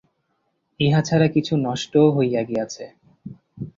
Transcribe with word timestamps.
ইহা 0.79 1.01
ছাড়া 1.01 1.27
কিছু 1.27 1.53
নষ্টও 1.65 2.05
হইয়া 2.11 2.41
গিয়াছে। 2.43 2.85